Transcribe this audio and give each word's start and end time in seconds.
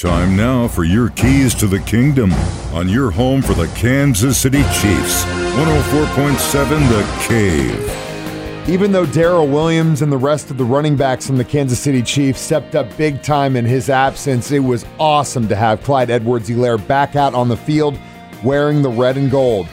Time 0.00 0.34
now 0.34 0.66
for 0.66 0.84
your 0.84 1.10
keys 1.10 1.54
to 1.56 1.66
the 1.66 1.80
kingdom 1.80 2.32
on 2.72 2.88
your 2.88 3.10
home 3.10 3.42
for 3.42 3.52
the 3.52 3.66
Kansas 3.76 4.38
City 4.38 4.62
Chiefs. 4.62 5.24
104.7 5.26 6.88
The 6.88 7.26
Cave. 7.28 8.66
Even 8.66 8.92
though 8.92 9.04
Darrel 9.04 9.46
Williams 9.46 10.00
and 10.00 10.10
the 10.10 10.16
rest 10.16 10.50
of 10.50 10.56
the 10.56 10.64
running 10.64 10.96
backs 10.96 11.26
from 11.26 11.36
the 11.36 11.44
Kansas 11.44 11.78
City 11.78 12.00
Chiefs 12.00 12.40
stepped 12.40 12.74
up 12.74 12.96
big 12.96 13.22
time 13.22 13.56
in 13.56 13.66
his 13.66 13.90
absence, 13.90 14.50
it 14.50 14.60
was 14.60 14.86
awesome 14.98 15.46
to 15.48 15.54
have 15.54 15.82
Clyde 15.82 16.08
Edwards 16.08 16.48
Helaire 16.48 16.78
back 16.88 17.14
out 17.14 17.34
on 17.34 17.48
the 17.48 17.56
field 17.58 17.98
wearing 18.42 18.80
the 18.80 18.88
red 18.88 19.18
and 19.18 19.30
gold. 19.30 19.66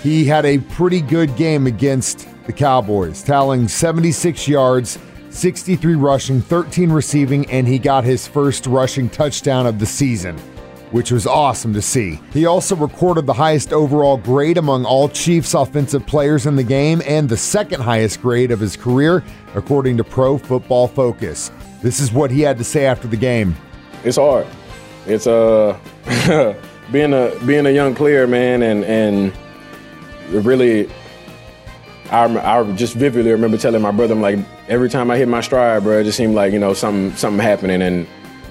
He 0.00 0.24
had 0.24 0.46
a 0.46 0.58
pretty 0.58 1.00
good 1.00 1.34
game 1.34 1.66
against 1.66 2.28
the 2.46 2.52
Cowboys, 2.52 3.20
tallying 3.20 3.66
76 3.66 4.46
yards 4.46 4.96
63 5.36 5.94
rushing, 5.96 6.40
13 6.40 6.90
receiving, 6.90 7.48
and 7.50 7.68
he 7.68 7.78
got 7.78 8.04
his 8.04 8.26
first 8.26 8.66
rushing 8.66 9.10
touchdown 9.10 9.66
of 9.66 9.78
the 9.78 9.84
season, 9.84 10.36
which 10.92 11.10
was 11.10 11.26
awesome 11.26 11.74
to 11.74 11.82
see. 11.82 12.18
He 12.32 12.46
also 12.46 12.74
recorded 12.74 13.26
the 13.26 13.34
highest 13.34 13.74
overall 13.74 14.16
grade 14.16 14.56
among 14.56 14.86
all 14.86 15.10
Chiefs 15.10 15.52
offensive 15.52 16.06
players 16.06 16.46
in 16.46 16.56
the 16.56 16.64
game 16.64 17.02
and 17.06 17.28
the 17.28 17.36
second 17.36 17.82
highest 17.82 18.22
grade 18.22 18.50
of 18.50 18.60
his 18.60 18.78
career, 18.78 19.22
according 19.54 19.98
to 19.98 20.04
Pro 20.04 20.38
Football 20.38 20.88
Focus. 20.88 21.50
This 21.82 22.00
is 22.00 22.12
what 22.12 22.30
he 22.30 22.40
had 22.40 22.56
to 22.56 22.64
say 22.64 22.86
after 22.86 23.06
the 23.06 23.18
game. 23.18 23.54
It's 24.04 24.16
hard. 24.16 24.46
It's 25.06 25.26
uh 25.26 25.78
being 26.90 27.12
a 27.12 27.38
being 27.44 27.66
a 27.66 27.70
young 27.70 27.94
player, 27.94 28.26
man, 28.26 28.62
and 28.62 28.84
and 28.84 29.32
really 30.30 30.90
I, 32.10 32.24
I 32.58 32.72
just 32.72 32.94
vividly 32.94 33.32
remember 33.32 33.56
telling 33.56 33.82
my 33.82 33.90
brother, 33.90 34.14
I'm 34.14 34.20
like, 34.20 34.38
every 34.68 34.88
time 34.88 35.10
I 35.10 35.16
hit 35.16 35.28
my 35.28 35.40
stride, 35.40 35.82
bro, 35.82 36.00
it 36.00 36.04
just 36.04 36.16
seemed 36.16 36.34
like, 36.34 36.52
you 36.52 36.58
know, 36.58 36.72
something 36.74 37.16
something 37.16 37.42
happening. 37.42 37.82
And, 37.82 38.06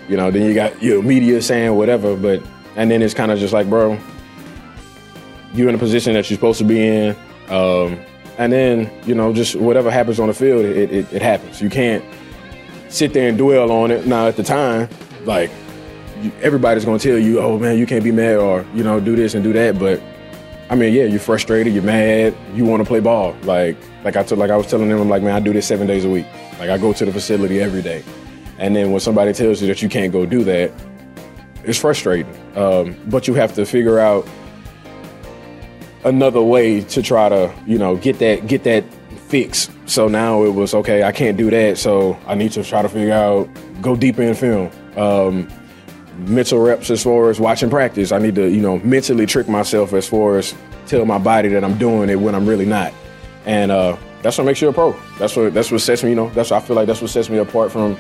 you 0.09 0.18
know, 0.18 0.31
then 0.31 0.44
you 0.44 0.54
got 0.54 0.81
your 0.84 1.02
media 1.02 1.41
saying 1.41 1.76
whatever. 1.76 2.16
But, 2.16 2.44
and 2.76 2.91
then 2.91 3.02
it's 3.02 3.14
kind 3.14 3.31
of 3.31 3.40
just 3.40 3.54
like, 3.54 3.70
bro, 3.70 4.00
you're 5.53 5.70
in 5.70 5.76
a 5.76 5.80
position 5.80 6.14
that 6.14 6.30
you're 6.30 6.38
supposed 6.38 6.59
to 6.59 6.66
be 6.66 6.86
in. 6.86 7.16
Um, 7.50 8.00
and 8.38 8.52
then, 8.52 8.92
you 9.06 9.16
know, 9.16 9.31
just 9.31 9.56
whatever 9.56 9.89
happens 9.89 10.20
on 10.20 10.28
the 10.28 10.33
field, 10.33 10.66
it, 10.66 10.92
it, 10.92 11.14
it 11.14 11.22
happens. 11.22 11.61
You 11.61 11.70
can't 11.70 12.03
sit 12.89 13.14
there 13.14 13.30
and 13.30 13.38
dwell 13.38 13.72
on 13.72 13.92
it. 13.92 14.06
Now, 14.06 14.28
at 14.28 14.36
the 14.36 14.44
time, 14.44 14.89
like, 15.23 15.50
everybody's 16.42 16.83
going 16.83 17.00
to 17.00 17.09
tell 17.09 17.17
you, 17.17 17.39
oh, 17.39 17.58
man, 17.58 17.78
you 17.78 17.86
can't 17.86 18.03
be 18.03 18.11
mad 18.11 18.38
or, 18.38 18.66
you 18.73 18.83
know, 18.83 19.00
do 19.00 19.16
this 19.16 19.33
and 19.33 19.44
do 19.44 19.53
that. 19.53 19.80
But, 19.80 20.02
I 20.69 20.75
mean, 20.75 20.94
yeah, 20.94 21.03
you're 21.03 21.19
frustrated, 21.19 21.73
you're 21.73 21.83
mad, 21.83 22.35
you 22.53 22.66
want 22.66 22.81
to 22.81 22.88
play 22.88 22.99
ball. 22.99 23.35
Like, 23.44 23.77
like 24.03 24.16
I 24.16 24.23
t- 24.23 24.35
like 24.35 24.49
I 24.49 24.58
was 24.58 24.67
telling 24.67 24.89
them, 24.89 24.99
I'm 24.99 25.09
like, 25.09 25.21
man, 25.21 25.35
I 25.35 25.39
do 25.39 25.53
this 25.53 25.67
seven 25.67 25.85
days 25.85 26.05
a 26.05 26.09
week. 26.09 26.25
Like 26.59 26.69
I 26.69 26.77
go 26.77 26.91
to 26.94 27.05
the 27.05 27.11
facility 27.11 27.59
every 27.61 27.81
day, 27.81 28.03
and 28.58 28.75
then 28.75 28.91
when 28.91 28.99
somebody 28.99 29.33
tells 29.33 29.61
you 29.61 29.67
that 29.67 29.81
you 29.81 29.89
can't 29.89 30.11
go 30.11 30.25
do 30.25 30.43
that, 30.45 30.71
it's 31.63 31.77
frustrating. 31.80 32.33
Um, 32.55 32.97
but 33.08 33.27
you 33.27 33.33
have 33.36 33.53
to 33.55 33.66
figure 33.66 33.99
out 33.99 34.27
another 36.03 36.41
way 36.41 36.81
to 36.81 37.02
try 37.02 37.30
to, 37.30 37.53
you 37.66 37.77
know, 37.77 37.97
get 37.97 38.19
that 38.19 38.47
get 38.47 38.63
that 38.63 38.83
fix. 39.27 39.69
So 39.86 40.08
now 40.08 40.43
it 40.43 40.53
was 40.53 40.73
okay. 40.73 41.03
I 41.03 41.11
can't 41.11 41.38
do 41.38 41.49
that, 41.52 41.77
so 41.77 42.17
I 42.25 42.36
need 42.36 42.53
to 42.53 42.63
try 42.63 42.81
to 42.81 42.89
figure 42.89 43.13
out 43.13 43.49
go 43.81 43.95
deeper 43.95 44.23
in 44.23 44.33
film. 44.33 44.71
Um, 44.97 45.47
mental 46.17 46.59
reps 46.59 46.89
as 46.89 47.03
far 47.03 47.30
as 47.30 47.39
watching 47.39 47.69
practice. 47.69 48.11
I 48.11 48.19
need 48.19 48.35
to, 48.35 48.49
you 48.49 48.61
know, 48.61 48.80
mentally 48.80 49.25
trick 49.25 49.47
myself 49.47 49.94
as 49.94 50.08
far 50.08 50.38
as 50.38 50.53
tell 50.88 51.05
my 51.05 51.17
body 51.17 51.49
that 51.49 51.63
I'm 51.63 51.77
doing 51.77 52.09
it 52.09 52.16
when 52.16 52.35
I'm 52.35 52.45
really 52.45 52.66
not. 52.66 52.94
And 53.45 53.71
uh, 53.71 53.97
that's 54.21 54.38
what 54.38 54.45
makes 54.45 54.61
you 54.61 54.69
a 54.69 54.73
pro. 54.73 54.95
That's 55.19 55.36
what 55.36 55.53
that's 55.53 55.71
what 55.71 55.81
sets 55.81 56.03
me, 56.03 56.09
you 56.09 56.16
know, 56.16 56.30
that's 56.30 56.52
I 56.52 56.59
feel 56.59 56.75
like 56.75 56.88
that's 56.88 57.02
what 57.02 57.11
sets 57.11 57.30
me 57.30 57.38
apart 57.38 57.71
from 57.71 57.97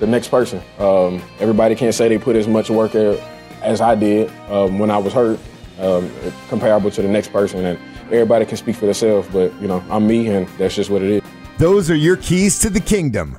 the 0.00 0.06
next 0.06 0.28
person. 0.28 0.60
Um, 0.78 1.22
everybody 1.38 1.74
can't 1.74 1.94
say 1.94 2.08
they 2.08 2.18
put 2.18 2.36
as 2.36 2.48
much 2.48 2.70
work 2.70 2.94
as 2.94 3.80
I 3.80 3.94
did 3.94 4.30
um, 4.50 4.78
when 4.78 4.90
I 4.90 4.98
was 4.98 5.12
hurt, 5.12 5.38
um, 5.78 6.10
comparable 6.48 6.90
to 6.90 7.02
the 7.02 7.08
next 7.08 7.28
person. 7.32 7.64
And 7.64 7.78
everybody 8.06 8.44
can 8.44 8.56
speak 8.56 8.76
for 8.76 8.86
themselves, 8.86 9.28
but 9.32 9.52
you 9.60 9.68
know, 9.68 9.82
I'm 9.88 10.06
me, 10.06 10.28
and 10.28 10.48
that's 10.58 10.74
just 10.74 10.90
what 10.90 11.02
it 11.02 11.10
is. 11.10 11.22
Those 11.58 11.90
are 11.90 11.94
your 11.94 12.16
keys 12.16 12.58
to 12.60 12.70
the 12.70 12.80
kingdom. 12.80 13.38